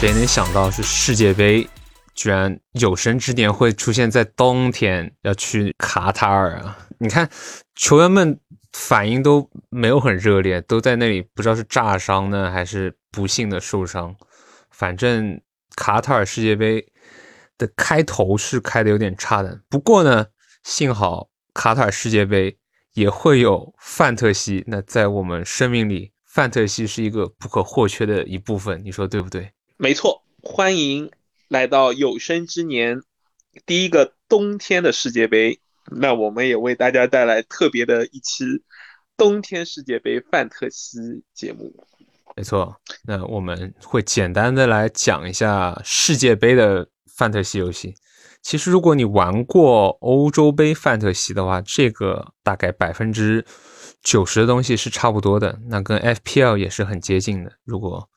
[0.00, 1.68] 谁能想到是世界杯，
[2.14, 6.78] 居然有生之年会出现在冬天，要去卡塔尔啊？
[7.00, 7.28] 你看
[7.74, 8.38] 球员们
[8.72, 14.14] 反应都没有很热烈，都在那里不知道是炸伤呢，还是不幸的受伤。
[14.70, 15.40] 反正
[15.74, 16.86] 卡塔尔世界杯
[17.58, 20.26] 的开头是开的有点差的，不过呢，
[20.62, 22.56] 幸好卡塔尔世界杯
[22.94, 24.62] 也会有范特西。
[24.68, 29.50] 那在我们生命里，范特西是一个不可或缺的一部分，你说对不对？
[29.80, 31.08] 没错，欢迎
[31.46, 33.00] 来到有生之年
[33.64, 35.60] 第一个冬天的世界杯。
[35.92, 38.44] 那我们也为大家带来特别的一期
[39.16, 41.72] 冬天世界杯范特西节目。
[42.36, 47.94] 没错，那我们会简单的来讲一下世界杯的范特西游戏。
[48.42, 53.44] 其实，如果你玩过欧洲杯范特西的话，这个大概百分之
[54.02, 55.56] 九十的东西是差不多的。
[55.68, 57.52] 那跟 FPL 也是很接近的。
[57.64, 58.08] 如果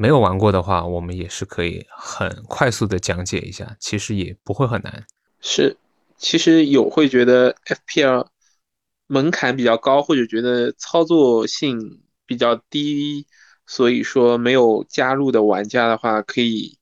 [0.00, 5.04] 没有玩过的话，我们也是可以很快速的讲解一下，其实也不会很难。
[5.42, 5.76] 是，
[6.16, 8.28] 其实有会觉得 FPL
[9.08, 13.26] 门槛比较高，或者觉得操作性比较低，
[13.66, 16.78] 所以说没有加入的玩家的话，可以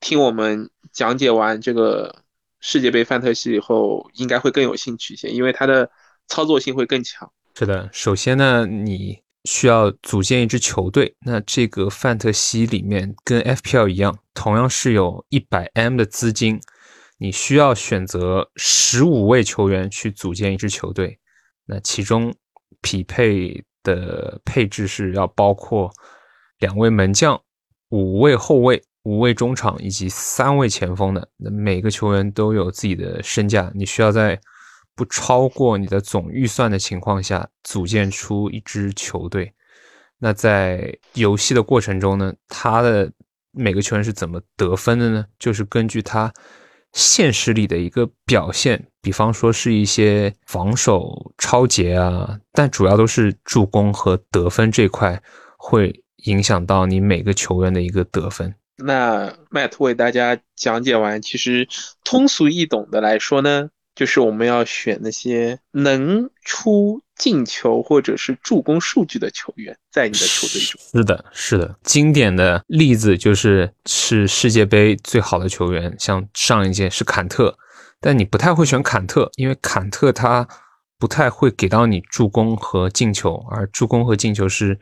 [0.00, 2.22] 听我们讲解完这个
[2.60, 5.90] 世界杯范特西以后，应该会更有兴趣一些，因为它的
[6.26, 7.30] 操作性会更强。
[7.54, 9.25] 是的，首先呢，你。
[9.46, 16.60] 需要组建一支球队，那这个范特西里面跟 FPL 一样，同样是有一百 M 的资金，
[17.16, 21.18] 你需要选择十五位球员去组建一支球队。
[21.64, 22.34] 那其中
[22.82, 25.90] 匹配的配置是要包括
[26.58, 27.40] 两位门将、
[27.90, 31.28] 五位后卫、五位中场以及三位前锋的。
[31.36, 34.38] 那每个球员都有自己的身价，你需要在。
[34.96, 39.52] 不超过你的总预算的情况下，组建出一支球队。
[40.18, 43.12] 那在游戏的过程中呢，他的
[43.52, 45.26] 每个球员是怎么得分的呢？
[45.38, 46.32] 就是根据他
[46.94, 55.22] 现实里的一个表现，比方说是一些防守超节啊，但主要都是助攻和得分这块
[55.58, 58.54] 会影响到你每个球员的一个得分。
[58.78, 61.68] 那 Matt 为大家讲解完，其实
[62.04, 63.68] 通俗易懂的来说呢。
[63.96, 70.80] 就是我们要选那些能出进球或者是助攻数据的球员，在你的球队中。
[70.92, 77.56] 是的，是的，经典的例子就是是世界杯最好的球员，像上一届是坎特，
[77.98, 80.46] 但你不太会选坎特，因为坎特他
[80.98, 84.78] 不太会给到你助攻和进球，而助攻和进球是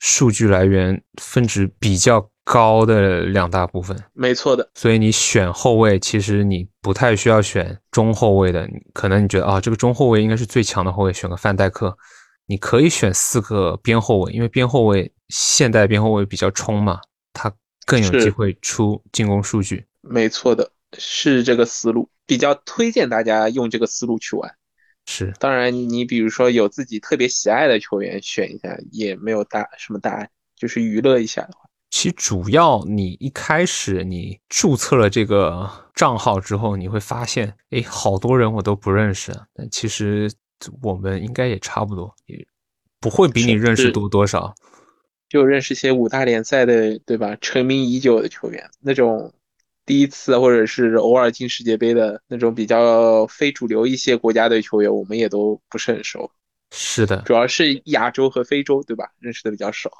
[0.00, 2.30] 数据来源分值比较。
[2.46, 4.70] 高的两大部分，没错的。
[4.76, 8.68] 所以你选后卫，其实你不太需要选中后卫的。
[8.94, 11.98] 可能你觉得啊，这个中后卫应该是最强的后卫，选个范戴克。
[12.46, 17.00] 你可以选四个边后卫，因为边后卫现代边后卫比较冲嘛，
[17.32, 17.52] 他
[17.84, 19.84] 更有机会出进攻数据。
[20.02, 24.54] 没错的，是这个思路，比较推荐大家用这个思路去玩。
[25.06, 31.65] 是，当然你比如说有自己特别喜爱的球员，选一下也没有大什么大碍，就是娱乐一下的话。
[31.90, 39.32] 其主要，你一开始你注册了这个账号之后，你会发现，哎，好多人我都不认识。
[39.54, 40.30] 但其实
[40.82, 42.46] 我们应该也差不多，也
[43.00, 44.54] 不会比你认识多多少。
[45.28, 47.36] 就认识些五大联赛的，对吧？
[47.40, 49.32] 成名已久的球员，那种
[49.84, 56.30] 第一次或者是偶尔进世界杯的那种比较非主流一些国家队球员，我们也都不是很熟。
[56.72, 59.10] 是的，主要是亚洲和非洲，对吧？
[59.18, 59.90] 认识的比较少。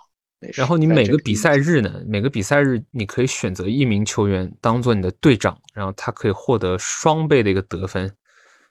[0.55, 8.15] 然后你每个比赛日呢，每个比赛日你可以选择一名球员当做你的队长，然后他可以获得双倍的一个得分。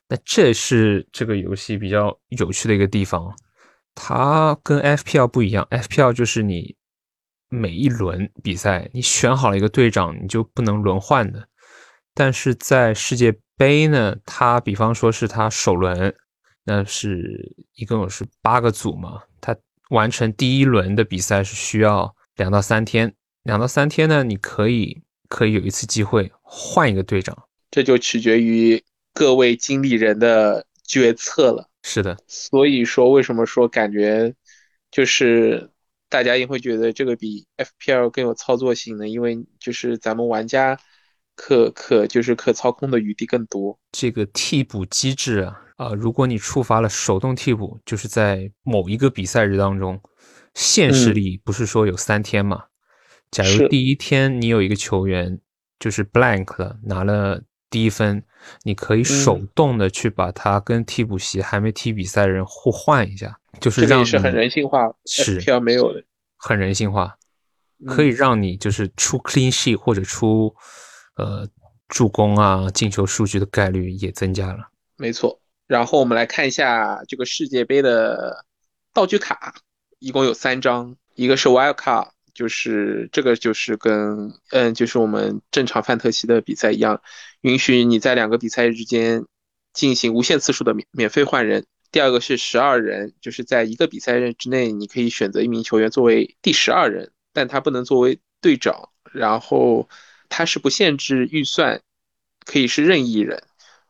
[0.08, 3.36] 那这是这个游戏比较有趣的一个地方，
[3.96, 6.76] 它跟 FPL 不一样，FPL 就是你
[7.50, 11.48] 每一轮比赛你选好了一个队长，你就不能轮换的。
[12.14, 16.16] 但是在世界杯呢，它比方说是它首轮，
[16.64, 19.35] 那是一共有是八个组嘛，它。
[19.90, 27.38] 完成第一轮的比赛是需要两到三天，两到三天呢，你可以可以有一次机会换一个队长，
[27.70, 28.84] 这就取决于
[29.14, 31.70] 各位经理人的决策了。
[31.84, 34.34] 是的，所以说为什么说感觉
[34.90, 35.70] 就是
[36.10, 39.08] 大家也会觉得这个比 FPL 更有操作性呢？
[39.08, 40.80] 因为就是咱们玩家
[41.36, 43.78] 可可就是可操控的余地更多。
[43.92, 45.62] 这个替补机制啊。
[45.76, 50.02] 啊，如果你触发了手动替补，就是在某一个比赛日当中，
[50.54, 52.66] 现实里不是说有三天嘛？
[53.30, 55.40] 假如第一天你有一个球员
[55.78, 58.24] 就是 blank 了，拿了第一分，
[58.64, 66.04] 你可以手动的去把他跟替补席还没踢比赛的人互换一下，就是这样是很人性化， 是没有的，
[66.38, 67.18] 很人性化。
[67.86, 70.56] 可以让你就是出 clean sheet 或者出
[71.18, 71.46] 呃
[71.90, 74.70] 助攻啊进球数据的概率也增加了。
[74.96, 75.38] 没错。
[75.68, 78.46] 然后我们来看一下这个世界杯的
[78.94, 79.56] 道具卡，
[80.00, 87.02] 一共有三张，一个是 wild card，就是这个就是跟嗯就是我们正常范特西的比赛一样，
[87.42, 89.26] 允许你在两个比赛日之间
[89.74, 91.66] 进行无限次数的免免费换人。
[91.92, 98.90] 第二个是十二人，就是在一个比赛日之内，你可以选择一名球员作为第十二人，但他不能作为队长。
[99.14, 99.88] 然后
[100.28, 101.82] 他是不限制预算，
[102.46, 103.42] 可以是任意人。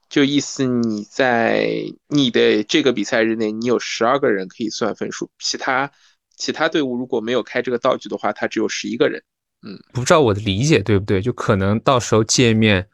[0.07, 1.67] 就意思你在
[2.07, 5.91] 你的这个比赛日内，你有十二个人可以算分数，其他
[6.37, 9.21] 其他队伍如果没有开这个道具的话，他只有十一个人。
[9.65, 11.21] 嗯，不知道我的理解对不对？
[11.21, 12.87] 就可能到时候界面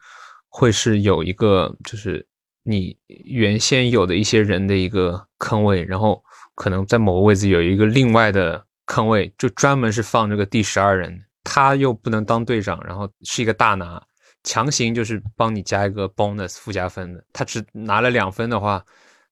[0.48, 2.26] 会是有一个，就是
[2.62, 6.22] 你原先有的一些人的一个坑位，然后
[6.54, 14.02] 可能在某个位置有一个另外的坑位，就专门是放这个第十二人，他又不能当队长，然后是一个大拿。
[14.44, 18.84] 强行就是帮你加一个 bonus 附加分的，他只拿了两分的话，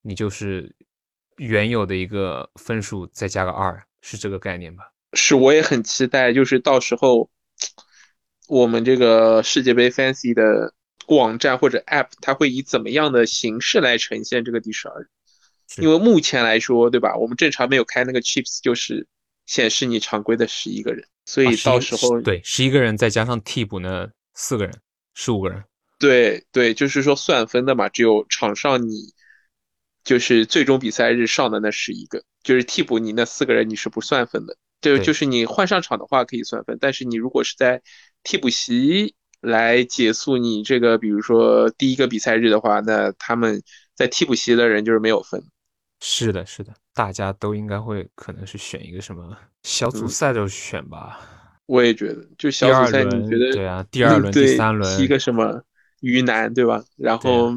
[0.03, 0.75] 你就是
[1.37, 4.85] 原有的一个分数再加个二，是这个概念吧？
[5.15, 7.29] 是，我也很期待，就是到时候
[8.47, 10.73] 我们这个世界杯 fancy 的
[11.09, 15.09] 网站或者 app，它会以怎么样的形式来呈现这个第十二人？
[15.79, 17.17] 因为目前来说，对吧？
[17.17, 19.07] 我们正常没有开那个 chips，就是
[19.47, 24.81] 显示你常规的十一个人，所以到时候对十一个人再加上替补呢四个人。
[25.23, 25.63] 十五个人，
[25.99, 29.13] 对对，就是说算分的嘛，只有场上你
[30.03, 34.57] 就是最终比赛日上的那十一个，就是替补你那四个人你是不算分的。
[34.81, 37.83] 就就是你换上场的话可以算分，但是你如果是在
[38.23, 43.63] 替补席来结束你这个，比如说第一个比赛日的话，那他们
[43.95, 45.45] 在替补席的人就是没有分。
[46.01, 51.21] 是的，是的，大家都应该会可能是选一个什么小组赛的选吧。
[51.71, 53.87] 我也觉得，就小组赛，你觉得对啊？
[53.93, 55.63] 第二轮、第三轮踢个什么
[56.01, 56.83] 鱼腩，对吧？
[56.97, 57.53] 然后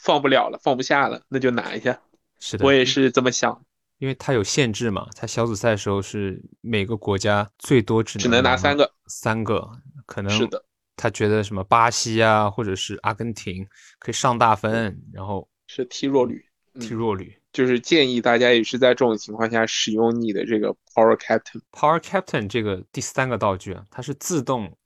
[0.00, 1.96] 放不了了，放不下了，那就拿一下。
[2.40, 3.64] 是的，我也是这么想。
[3.98, 9.64] 因为它有限制嘛，它小组赛的时候是每个国家最多只只能拿三个，三个
[10.06, 10.64] 可能是的。
[10.96, 13.64] 他觉得什么巴西啊，或者是阿根廷
[14.00, 16.44] 可以上大分，然后是踢弱旅，
[16.80, 17.32] 踢弱旅。
[17.52, 21.60] 就是建议大家也是在这种情况下使用你的这个 Power Captain。
[21.70, 24.76] Power Captain 这个第三个道具啊，它是自动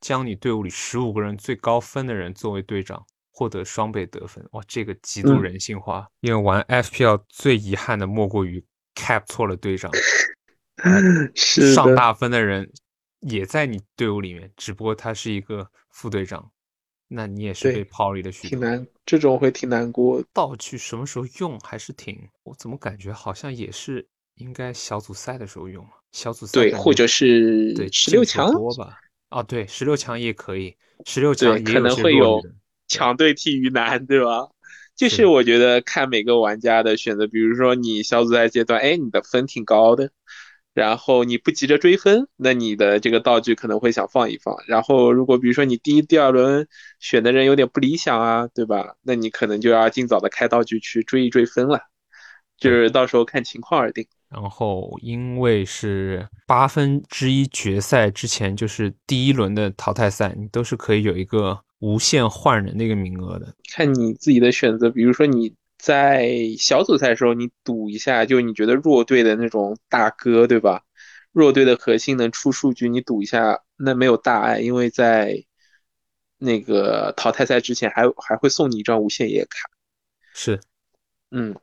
[0.00, 4.46] 将你队伍里十五个人最高分的人作为队长，获得双倍得分。
[4.52, 6.06] 哇，这个极度人性化。
[6.20, 8.62] 因为玩 FPL 最遗憾的莫过于
[8.94, 9.90] Cap 错了队长，
[11.34, 12.70] 上大分的人
[13.20, 16.50] 也在你队伍里面，只不过他是一个副队长。
[17.08, 20.22] 那你也是被抛离的许多，挺难，这种会挺难过。
[20.32, 24.06] 道具什么时候用还是挺，我怎么感觉好像也是
[24.36, 25.92] 应该小组赛的时候用啊？
[26.12, 28.98] 小组赛对，或者是对十六强多吧？
[29.28, 32.40] 啊，对，十六强也可以，十六强可能会有
[32.88, 34.48] 强队踢鱼腩，对吧？
[34.96, 40.10] 就是我觉得看每个玩家的选择，比如说你小组赛阶段，哎，你的分挺高的。
[40.74, 44.56] 然后你不急着追分，那你的这个道具可能会想放一放。
[44.66, 46.66] 然后如果比如说你第一、第二轮
[46.98, 48.96] 选的人有点不理想啊，对吧？
[49.02, 51.80] 那你可能就要尽早的开道具去追一追分了，
[52.58, 54.04] 就是到时候看情况而定。
[54.28, 64.90] 然后因为是八分之一决赛之前就是第一轮的淘汰赛，你都是可以有一个无限换人的一个名额的，看你自己的选择。
[64.90, 65.54] 比如说你。
[65.84, 70.82] 在小组赛的时候，你赌一下，就你觉得弱队的那种大哥，对吧？
[71.30, 75.44] 弱队的核心能出数据，你赌一下，那没有大碍，因为在
[76.38, 79.68] 那个淘汰赛之前还还会送你一张无限野卡。
[80.32, 80.58] 是，
[81.32, 81.54] 嗯，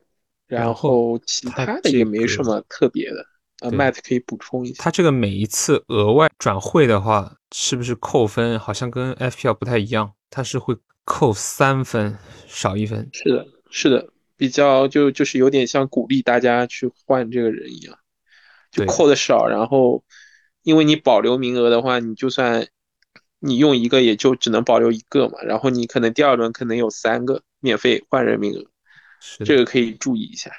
[0.46, 3.26] 然后其他的也没什么特别的。
[3.62, 8.56] 呃，Matt 可以补充一下，他这个每一次额外转会的话，是不是扣分？
[8.56, 13.10] 好像跟 FPL 不太一样，他是会扣三分，少一分。
[13.12, 13.44] 是的。
[13.74, 17.98] 是的，比较就就是有点像鼓励大家去换这个人一样，
[18.70, 20.04] 就扣的少，然后
[20.62, 22.68] 因为你保留名额的话，你就算
[23.38, 28.64] 你用一个，也就只能保留一个嘛，然后你可能第二轮可能有三个免费换人名额，
[29.42, 30.50] 这个可以注意一下。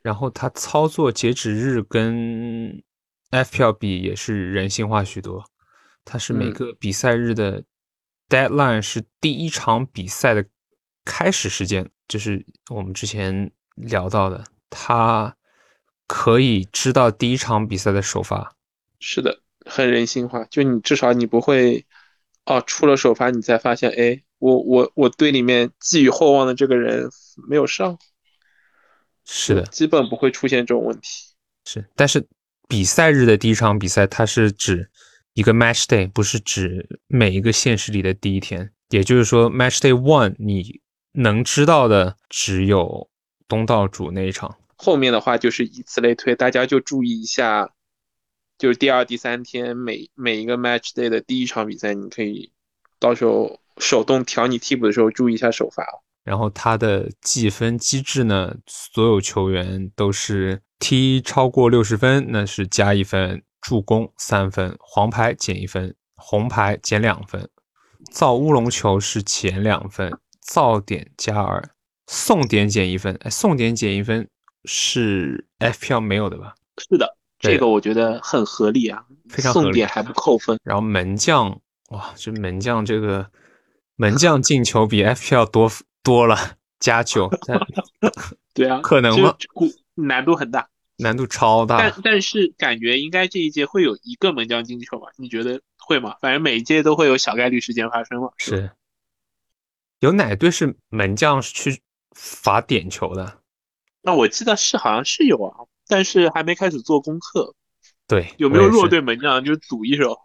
[0.00, 2.82] 然后它操作截止日跟
[3.30, 5.44] FPL 比也是人性化许多，
[6.06, 7.62] 它是每个比赛日的
[8.30, 10.46] deadline 是第一场比赛的
[11.04, 11.90] 开始时间。
[12.08, 15.36] 就是我们之前聊到的，他
[16.06, 18.56] 可以知道第一场比赛的首发，
[18.98, 20.44] 是的，很人性化。
[20.46, 21.84] 就你至少你不会，
[22.46, 27.10] 哦，出了首发你才发现，哎，我我我队里面寄予厚望的这个人
[27.48, 27.98] 没有上，
[29.26, 31.34] 是的，基本不会出现这种问题。
[31.66, 32.26] 是，但是
[32.66, 34.90] 比赛日的第一场比赛，它是指
[35.34, 38.72] 一个 match day，不是指每一个现实里的第一天。
[38.88, 40.80] 也就是说，match day one 你
[41.18, 43.08] 能知道的只有
[43.46, 44.56] 东道主那一场。
[44.76, 47.70] 后面的话就是以此类推，大家就注意一下，
[48.56, 52.52] 就是第二、第三天每每一个 match day 的第一场比赛，你可以
[53.00, 55.84] 到时候手动调你替补的时候注意一下首发。
[56.22, 67.48] 然后它的计分机制呢，所有球员都是踢超过六十分，那是加一分，助攻三分，黄牌减一分，红牌减两分，
[68.12, 70.12] 造乌龙球是减两分，
[70.48, 71.62] 造点加二，
[72.06, 74.26] 送点减一分，哎，送点减一分。
[74.64, 76.54] 是 FPL 没有的吧？
[76.78, 80.58] 是的，这个我觉得很合理啊，非常合理，送点还不扣分。
[80.64, 83.30] 然后门将，哇，这门将这个
[83.96, 85.70] 门将进球比 FPL 多
[86.02, 86.36] 多了，
[86.80, 87.30] 加九。
[88.54, 89.36] 对啊，可能吗？
[89.94, 91.78] 难度很大，难度超大。
[91.78, 95.08] 但但是感觉应该这一届会有一个门将进球吧？
[95.16, 96.16] 你觉得会吗？
[96.20, 98.30] 反正每一届都会有小概率事件发生嘛。
[98.38, 98.70] 是。
[100.00, 101.80] 有哪队是门将去
[102.14, 103.38] 罚点球的？
[104.02, 107.54] 那我记得是好像是有啊，但是还没开始做功课。
[108.06, 110.16] 对，有没有弱队门将就赌一手？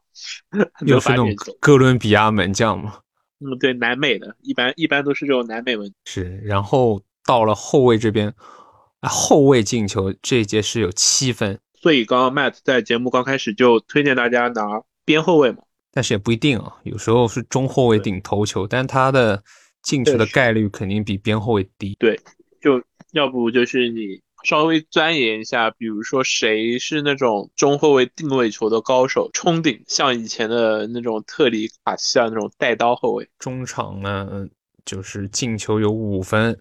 [0.86, 3.00] 有是那种哥伦比亚门将吗？
[3.44, 5.92] 嗯，对，南美的，一般一般都是这种南美门。
[6.06, 8.34] 是，然后到了后卫这边，
[9.01, 11.60] 啊，后卫进球这一节是有七分。
[11.82, 14.63] 所以刚刚 Matt 在节目刚开始就推荐大家拿
[15.03, 15.58] 边后卫嘛。
[15.92, 19.44] 但是也不一定啊，有时候是中后卫顶头球，但他的
[19.84, 21.96] 进球的概率肯定比边后卫低。
[22.00, 22.20] 对，
[22.60, 22.82] 就。
[23.13, 33.30] 要不就是你稍微钻研一下，比如说谁是那种中后卫定位球的高手，冲顶，像以前的那种特里卡西亚那种带刀后卫。
[33.38, 34.48] 中场呢，
[34.84, 36.60] 就是进球有五分，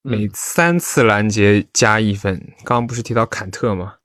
[0.00, 2.38] 每三次拦截加一分。
[2.64, 3.96] 刚刚不是提到坎特吗？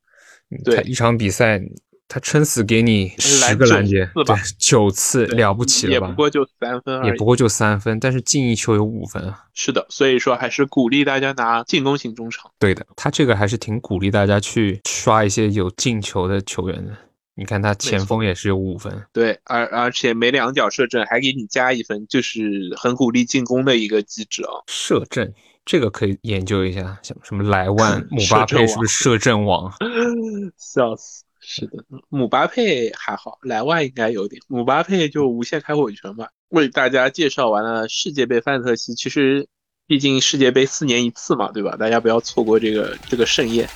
[0.65, 1.61] 对，一场比赛。
[2.07, 6.07] 他撑死给你十个拦截，对，九次了不起了吧？
[6.07, 9.45] 也不过就三分，也不过就三分，但是进一球有五分啊。
[9.53, 12.49] 是的，所以说还是鼓励大家拿进攻型中场。
[12.59, 16.91] 对的，他这个还是挺鼓励大家去刷一些有进球的球员的。
[17.37, 24.63] 你看他前锋也是有五分，对，而而且每两脚射正还给你加一分，就是很鼓励进攻的一个机制啊。
[24.67, 25.33] 射正
[25.65, 29.69] 这个可以研究一下，像什么莱万、 姆巴佩是不是射正王？
[30.57, 31.24] 笑死。
[31.47, 34.41] 是的，姆巴佩还好，莱万应该有点。
[34.47, 36.29] 姆巴佩就无限开火权吧。
[36.49, 39.47] 为大家介绍完了世界杯范特西，其实
[39.85, 41.75] 毕竟世界杯四年一次嘛，对吧？
[41.77, 43.69] 大家不要错过这个这个盛宴。